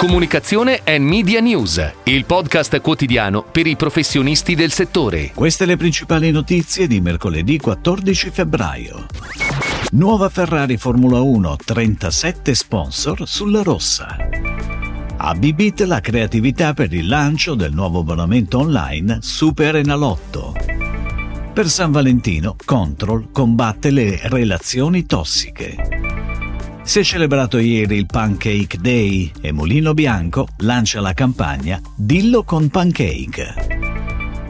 Comunicazione 0.00 0.80
e 0.82 0.98
Media 0.98 1.40
News, 1.40 1.92
il 2.04 2.24
podcast 2.24 2.80
quotidiano 2.80 3.42
per 3.42 3.66
i 3.66 3.76
professionisti 3.76 4.54
del 4.54 4.72
settore. 4.72 5.30
Queste 5.34 5.66
le 5.66 5.76
principali 5.76 6.30
notizie 6.30 6.86
di 6.86 7.02
mercoledì 7.02 7.58
14 7.58 8.30
febbraio. 8.30 9.04
Nuova 9.90 10.30
Ferrari 10.30 10.78
Formula 10.78 11.20
1, 11.20 11.56
37 11.66 12.54
sponsor 12.54 13.28
sulla 13.28 13.62
rossa. 13.62 14.16
A 15.18 15.34
Bibit 15.34 15.82
la 15.82 16.00
creatività 16.00 16.72
per 16.72 16.94
il 16.94 17.06
lancio 17.06 17.54
del 17.54 17.74
nuovo 17.74 17.98
abbonamento 17.98 18.56
online 18.58 19.18
Super 19.20 19.76
Enalotto. 19.76 20.54
Per 21.52 21.68
San 21.68 21.90
Valentino, 21.90 22.56
Control 22.64 23.28
combatte 23.30 23.90
le 23.90 24.18
relazioni 24.22 25.04
tossiche. 25.04 25.99
Si 26.82 26.98
è 26.98 27.04
celebrato 27.04 27.58
ieri 27.58 27.96
il 27.96 28.06
Pancake 28.06 28.78
Day 28.78 29.30
e 29.40 29.52
Mulino 29.52 29.94
Bianco 29.94 30.48
lancia 30.58 31.00
la 31.00 31.12
campagna 31.12 31.80
Dillo 31.94 32.42
con 32.42 32.68
Pancake. 32.68 33.78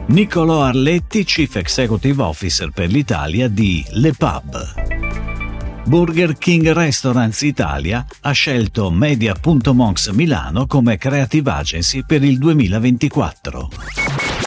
Niccolò 0.07 0.63
Arletti, 0.63 1.23
Chief 1.23 1.55
Executive 1.55 2.21
Officer 2.23 2.71
per 2.71 2.89
l'Italia 2.89 3.47
di 3.47 3.85
Le 3.91 4.13
Pub. 4.13 4.89
Burger 5.85 6.37
King 6.37 6.71
Restaurants 6.71 7.41
Italia 7.41 8.05
ha 8.21 8.31
scelto 8.31 8.91
Media.monks 8.91 10.07
Milano 10.07 10.65
come 10.67 10.97
creative 10.97 11.51
agency 11.51 12.03
per 12.05 12.23
il 12.23 12.37
2024. 12.37 13.69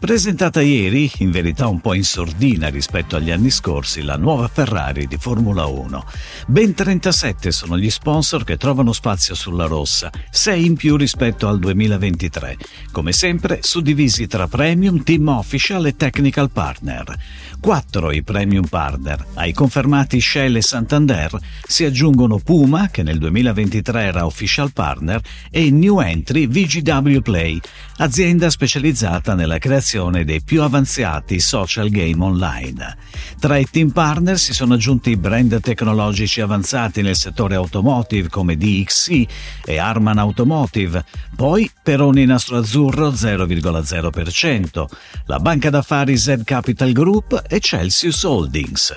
Presentata 0.04 0.60
ieri, 0.60 1.10
in 1.20 1.30
verità 1.30 1.66
un 1.66 1.80
po' 1.80 1.94
in 1.94 2.04
sordina 2.04 2.68
rispetto 2.68 3.16
agli 3.16 3.30
anni 3.30 3.48
scorsi, 3.48 4.02
la 4.02 4.18
nuova 4.18 4.48
Ferrari 4.48 5.06
di 5.06 5.16
Formula 5.16 5.64
1. 5.64 6.04
Ben 6.46 6.74
37 6.74 7.50
sono 7.50 7.78
gli 7.78 7.88
sponsor 7.88 8.44
che 8.44 8.58
trovano 8.58 8.92
spazio 8.92 9.34
sulla 9.34 9.64
rossa, 9.64 10.10
6 10.30 10.62
in 10.62 10.76
più 10.76 10.96
rispetto 10.96 11.48
al 11.48 11.58
2023, 11.58 12.58
come 12.92 13.12
sempre 13.12 13.60
suddivisi 13.62 14.26
tra 14.26 14.46
Premium, 14.46 15.02
Team 15.02 15.26
Official 15.26 15.86
e 15.86 15.96
Technical 15.96 16.50
Partner. 16.50 17.18
4 17.58 18.12
i 18.12 18.22
Premium 18.22 18.66
Partner, 18.66 19.24
ai 19.36 19.54
confermati 19.54 20.20
Shell 20.20 20.56
e 20.56 20.60
Santander 20.60 21.34
si 21.66 21.82
aggiungono 21.86 22.36
Puma, 22.36 22.90
che 22.90 23.02
nel 23.02 23.16
2023 23.16 24.02
era 24.02 24.26
Official 24.26 24.70
Partner, 24.70 25.22
e 25.50 25.70
New 25.70 25.98
Entry 26.00 26.46
VGW 26.46 27.20
Play, 27.20 27.58
azienda 27.96 28.50
specializzata 28.50 29.32
nella 29.32 29.56
creazione 29.56 29.92
dei 29.94 30.42
più 30.42 30.62
avanzati 30.62 31.38
social 31.38 31.88
game 31.88 32.24
online. 32.24 32.96
Tra 33.38 33.56
i 33.56 33.66
team 33.70 33.90
partner 33.90 34.38
si 34.38 34.52
sono 34.52 34.74
aggiunti 34.74 35.16
brand 35.16 35.60
tecnologici 35.60 36.40
avanzati 36.40 37.00
nel 37.00 37.14
settore 37.14 37.54
automotive 37.54 38.28
come 38.28 38.56
DXC 38.56 39.22
e 39.64 39.78
Arman 39.78 40.18
Automotive, 40.18 41.04
poi 41.36 41.70
Peroni 41.80 42.24
Nastro 42.24 42.56
Azzurro 42.56 43.10
0,0%, 43.10 44.84
la 45.26 45.38
banca 45.38 45.70
d'affari 45.70 46.16
Z 46.16 46.40
Capital 46.42 46.90
Group 46.90 47.44
e 47.48 47.60
Celsius 47.60 48.24
Holdings. 48.24 48.92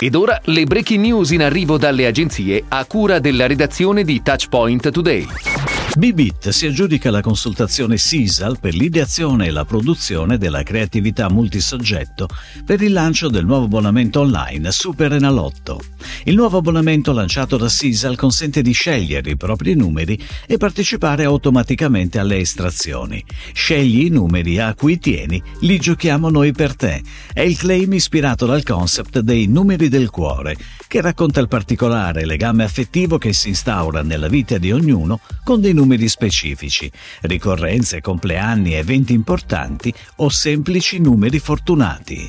Ed 0.00 0.16
ora 0.16 0.40
le 0.46 0.64
breaking 0.64 1.04
news 1.04 1.30
in 1.30 1.42
arrivo 1.42 1.78
dalle 1.78 2.06
agenzie 2.06 2.64
a 2.66 2.84
cura 2.84 3.20
della 3.20 3.46
redazione 3.46 4.02
di 4.02 4.20
Touchpoint 4.22 4.90
Today. 4.90 5.69
Bibit 5.96 6.50
si 6.50 6.66
aggiudica 6.66 7.10
la 7.10 7.20
consultazione 7.20 7.98
SISAL 7.98 8.60
per 8.60 8.74
l'ideazione 8.74 9.46
e 9.46 9.50
la 9.50 9.64
produzione 9.64 10.38
della 10.38 10.62
creatività 10.62 11.28
multisoggetto 11.28 12.28
per 12.64 12.80
il 12.80 12.92
lancio 12.92 13.28
del 13.28 13.44
nuovo 13.44 13.64
abbonamento 13.64 14.20
online 14.20 14.70
Super 14.70 15.14
Enalotto. 15.14 15.80
Il 16.24 16.36
nuovo 16.36 16.58
abbonamento 16.58 17.12
lanciato 17.12 17.56
da 17.56 17.68
SISAL 17.68 18.16
consente 18.16 18.62
di 18.62 18.72
scegliere 18.72 19.30
i 19.30 19.36
propri 19.36 19.74
numeri 19.74 20.18
e 20.46 20.58
partecipare 20.58 21.24
automaticamente 21.24 22.20
alle 22.20 22.38
estrazioni. 22.38 23.22
Scegli 23.52 24.04
i 24.04 24.10
numeri 24.10 24.60
a 24.60 24.74
cui 24.74 24.98
tieni, 24.98 25.42
li 25.60 25.78
giochiamo 25.78 26.30
noi 26.30 26.52
per 26.52 26.76
te. 26.76 27.02
È 27.32 27.40
il 27.40 27.56
claim 27.56 27.92
ispirato 27.92 28.46
dal 28.46 28.62
concept 28.62 29.18
dei 29.18 29.48
numeri 29.48 29.88
del 29.88 30.08
cuore, 30.08 30.56
che 30.86 31.00
racconta 31.00 31.40
il 31.40 31.48
particolare 31.48 32.24
legame 32.24 32.62
affettivo 32.62 33.18
che 33.18 33.32
si 33.32 33.48
instaura 33.48 34.02
nella 34.02 34.28
vita 34.28 34.56
di 34.56 34.70
ognuno 34.70 35.20
con 35.42 35.60
dei 35.60 35.72
numeri 35.72 35.79
specifici, 36.08 36.90
ricorrenze, 37.22 38.00
compleanni, 38.00 38.74
eventi 38.74 39.12
importanti 39.12 39.92
o 40.16 40.28
semplici 40.28 40.98
numeri 40.98 41.38
fortunati. 41.38 42.28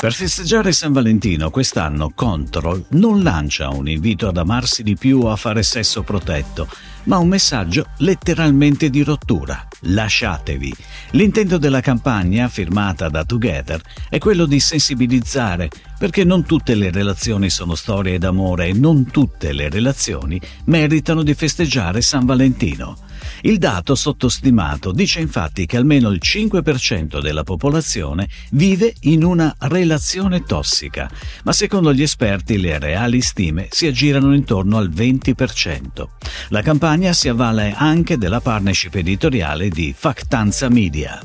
Per 0.00 0.12
festeggiare 0.12 0.72
San 0.72 0.92
Valentino 0.92 1.50
quest'anno 1.50 2.10
Control 2.14 2.84
non 2.90 3.22
lancia 3.22 3.68
un 3.68 3.88
invito 3.88 4.28
ad 4.28 4.36
amarsi 4.36 4.82
di 4.82 4.96
più 4.96 5.20
o 5.20 5.30
a 5.30 5.36
fare 5.36 5.62
sesso 5.62 6.02
protetto, 6.02 6.68
ma 7.04 7.18
un 7.18 7.28
messaggio 7.28 7.86
letteralmente 7.98 8.90
di 8.90 9.02
rottura. 9.02 9.68
Lasciatevi. 9.84 10.72
L'intento 11.12 11.58
della 11.58 11.80
campagna, 11.80 12.48
firmata 12.48 13.08
da 13.08 13.24
Together, 13.24 13.80
è 14.08 14.18
quello 14.18 14.46
di 14.46 14.60
sensibilizzare, 14.60 15.68
perché 15.98 16.24
non 16.24 16.44
tutte 16.44 16.74
le 16.74 16.90
relazioni 16.90 17.50
sono 17.50 17.74
storie 17.74 18.18
d'amore 18.18 18.68
e 18.68 18.72
non 18.72 19.10
tutte 19.10 19.52
le 19.52 19.68
relazioni 19.68 20.40
meritano 20.64 21.22
di 21.22 21.34
festeggiare 21.34 22.00
San 22.00 22.24
Valentino. 22.24 22.96
Il 23.42 23.58
dato 23.58 23.96
sottostimato 23.96 24.92
dice 24.92 25.20
infatti 25.20 25.66
che 25.66 25.76
almeno 25.76 26.10
il 26.10 26.20
5% 26.22 27.20
della 27.20 27.42
popolazione 27.42 28.28
vive 28.50 28.94
in 29.02 29.24
una 29.24 29.52
relazione 29.58 30.44
tossica, 30.44 31.10
ma 31.42 31.52
secondo 31.52 31.92
gli 31.92 32.02
esperti 32.02 32.60
le 32.60 32.78
reali 32.78 33.20
stime 33.20 33.66
si 33.70 33.86
aggirano 33.86 34.32
intorno 34.32 34.76
al 34.76 34.90
20%. 34.90 36.06
La 36.50 36.62
campagna 36.62 37.12
si 37.12 37.28
avvale 37.28 37.74
anche 37.76 38.16
della 38.16 38.40
partnership 38.40 38.94
editoriale 38.94 39.68
di 39.70 39.92
Factanza 39.96 40.68
Media. 40.68 41.20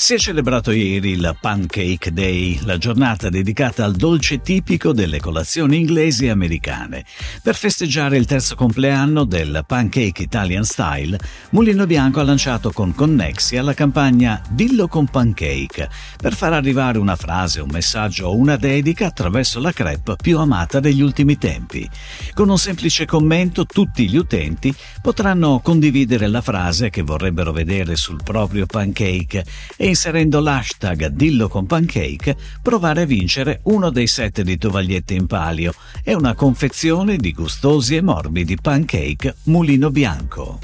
Si 0.00 0.14
è 0.14 0.18
celebrato 0.18 0.70
ieri 0.70 1.10
il 1.10 1.36
Pancake 1.38 2.10
Day, 2.10 2.58
la 2.62 2.78
giornata 2.78 3.28
dedicata 3.28 3.84
al 3.84 3.94
dolce 3.94 4.40
tipico 4.40 4.94
delle 4.94 5.20
colazioni 5.20 5.76
inglesi 5.76 6.24
e 6.24 6.30
americane. 6.30 7.04
Per 7.42 7.54
festeggiare 7.54 8.16
il 8.16 8.24
terzo 8.24 8.54
compleanno 8.54 9.24
del 9.24 9.62
Pancake 9.66 10.22
Italian 10.22 10.64
Style, 10.64 11.18
Mulino 11.50 11.84
Bianco 11.84 12.18
ha 12.18 12.24
lanciato 12.24 12.72
con 12.72 12.94
Connexia 12.94 13.62
la 13.62 13.74
campagna 13.74 14.40
Dillo 14.48 14.88
con 14.88 15.06
Pancake, 15.06 15.90
per 16.16 16.34
far 16.34 16.54
arrivare 16.54 16.96
una 16.96 17.14
frase, 17.14 17.60
un 17.60 17.68
messaggio 17.70 18.28
o 18.28 18.34
una 18.34 18.56
dedica 18.56 19.06
attraverso 19.06 19.60
la 19.60 19.70
crepe 19.70 20.16
più 20.16 20.38
amata 20.38 20.80
degli 20.80 21.02
ultimi 21.02 21.36
tempi. 21.36 21.86
Con 22.32 22.48
un 22.48 22.58
semplice 22.58 23.04
commento 23.04 23.66
tutti 23.66 24.08
gli 24.08 24.16
utenti 24.16 24.74
potranno 25.02 25.60
condividere 25.62 26.26
la 26.26 26.40
frase 26.40 26.88
che 26.88 27.02
vorrebbero 27.02 27.52
vedere 27.52 27.96
sul 27.96 28.22
proprio 28.24 28.64
pancake 28.64 29.44
e 29.76 29.88
inserendo 29.90 30.40
l'hashtag 30.40 31.08
Dillo 31.08 31.48
con 31.48 31.66
Pancake 31.66 32.36
provare 32.62 33.02
a 33.02 33.06
vincere 33.06 33.60
uno 33.64 33.90
dei 33.90 34.06
set 34.06 34.40
di 34.40 34.56
tovagliette 34.56 35.14
in 35.14 35.26
palio 35.26 35.74
e 36.02 36.14
una 36.14 36.34
confezione 36.34 37.16
di 37.16 37.32
gustosi 37.32 37.96
e 37.96 38.02
morbidi 38.02 38.56
pancake 38.60 39.36
mulino 39.44 39.90
bianco. 39.90 40.58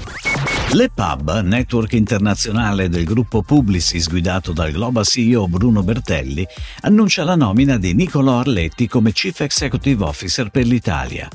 Le 0.73 0.89
Pub, 0.93 1.41
network 1.43 1.93
internazionale 1.93 2.89
del 2.89 3.05
gruppo 3.05 3.41
Publicis 3.41 4.09
guidato 4.09 4.51
dal 4.51 4.71
Global 4.71 5.05
CEO 5.05 5.47
Bruno 5.47 5.81
Bertelli, 5.81 6.45
annuncia 6.81 7.23
la 7.23 7.35
nomina 7.35 7.77
di 7.77 7.93
Niccolò 7.93 8.39
Arletti 8.39 8.87
come 8.87 9.13
Chief 9.13 9.39
Executive 9.39 10.03
Officer 10.03 10.49
per 10.49 10.65
l'Italia. 10.65 11.29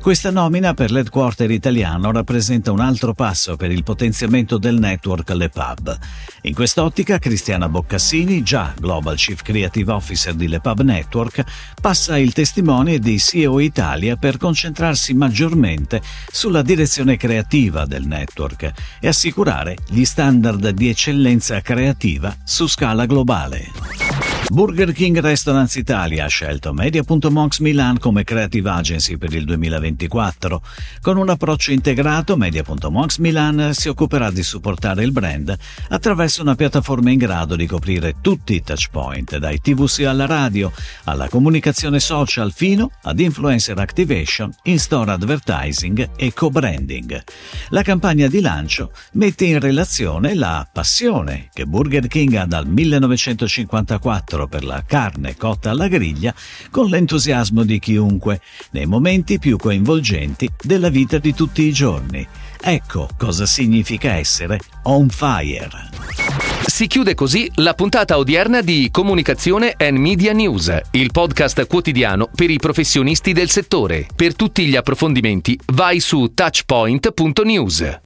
Questa 0.00 0.30
nomina 0.30 0.74
per 0.74 0.90
l'headquarter 0.90 1.50
italiano 1.50 2.12
rappresenta 2.12 2.72
un 2.72 2.80
altro 2.80 3.12
passo 3.12 3.56
per 3.56 3.70
il 3.70 3.82
potenziamento 3.82 4.56
del 4.56 4.78
network 4.78 5.28
Le 5.30 5.50
Pub. 5.50 5.98
In 6.42 6.54
quest'ottica, 6.54 7.18
Cristiana 7.18 7.68
Boccassini, 7.68 8.42
già 8.42 8.72
Global 8.78 9.16
Chief 9.16 9.42
Creative 9.42 9.92
Officer 9.92 10.34
di 10.34 10.48
Le 10.48 10.60
Pub 10.60 10.80
Network, 10.80 11.44
passa 11.82 12.16
il 12.16 12.32
testimone 12.32 12.98
di 13.00 13.18
CEO 13.18 13.58
Italia 13.58 14.16
per 14.16 14.38
concentrarsi 14.38 15.12
maggiormente 15.14 16.00
sulla 16.30 16.62
direzione 16.62 17.16
creativa 17.16 17.84
del 17.84 18.06
network 18.06 18.72
e 19.00 19.08
assicurare 19.08 19.76
gli 19.88 20.04
standard 20.04 20.70
di 20.70 20.88
eccellenza 20.88 21.60
creativa 21.60 22.34
su 22.44 22.66
scala 22.66 23.04
globale. 23.04 23.97
Burger 24.50 24.92
King 24.92 25.20
Restaurants 25.20 25.74
Italia 25.74 26.24
ha 26.24 26.28
scelto 26.28 26.72
Media.monks 26.72 27.58
Milan 27.58 27.98
come 27.98 28.24
creative 28.24 28.70
agency 28.70 29.18
per 29.18 29.34
il 29.34 29.44
2024. 29.44 30.62
Con 31.02 31.18
un 31.18 31.28
approccio 31.28 31.70
integrato, 31.70 32.34
Media.monks 32.34 33.18
Milan 33.18 33.74
si 33.74 33.88
occuperà 33.88 34.30
di 34.30 34.42
supportare 34.42 35.04
il 35.04 35.12
brand 35.12 35.54
attraverso 35.90 36.40
una 36.40 36.54
piattaforma 36.54 37.10
in 37.10 37.18
grado 37.18 37.56
di 37.56 37.66
coprire 37.66 38.14
tutti 38.22 38.54
i 38.54 38.62
touchpoint, 38.62 39.36
dai 39.36 39.60
TVC 39.60 40.04
alla 40.04 40.24
radio, 40.24 40.72
alla 41.04 41.28
comunicazione 41.28 42.00
social 42.00 42.50
fino 42.50 42.90
ad 43.02 43.20
influencer 43.20 43.78
activation, 43.78 44.50
in-store 44.62 45.10
advertising 45.10 46.12
e 46.16 46.32
co-branding. 46.32 47.22
La 47.68 47.82
campagna 47.82 48.28
di 48.28 48.40
lancio 48.40 48.92
mette 49.12 49.44
in 49.44 49.60
relazione 49.60 50.34
la 50.34 50.66
passione 50.72 51.50
che 51.52 51.66
Burger 51.66 52.06
King 52.06 52.32
ha 52.36 52.46
dal 52.46 52.66
1954 52.66 54.37
dentro 54.38 54.46
per 54.46 54.64
la 54.64 54.84
carne 54.86 55.36
cotta 55.36 55.70
alla 55.70 55.88
griglia 55.88 56.32
con 56.70 56.86
l'entusiasmo 56.86 57.64
di 57.64 57.78
chiunque, 57.80 58.40
nei 58.70 58.86
momenti 58.86 59.38
più 59.38 59.56
coinvolgenti 59.56 60.48
della 60.62 60.90
vita 60.90 61.18
di 61.18 61.34
tutti 61.34 61.62
i 61.62 61.72
giorni. 61.72 62.26
Ecco 62.60 63.08
cosa 63.16 63.46
significa 63.46 64.12
essere 64.14 64.60
on 64.84 65.08
fire. 65.08 65.90
Si 66.66 66.86
chiude 66.86 67.14
così 67.14 67.50
la 67.56 67.74
puntata 67.74 68.18
odierna 68.18 68.60
di 68.60 68.88
Comunicazione 68.92 69.74
and 69.76 69.96
Media 69.96 70.32
News, 70.32 70.72
il 70.92 71.10
podcast 71.10 71.66
quotidiano 71.66 72.28
per 72.32 72.50
i 72.50 72.58
professionisti 72.58 73.32
del 73.32 73.50
settore. 73.50 74.06
Per 74.14 74.36
tutti 74.36 74.66
gli 74.66 74.76
approfondimenti 74.76 75.58
vai 75.72 75.98
su 75.98 76.32
touchpoint.news. 76.34 77.96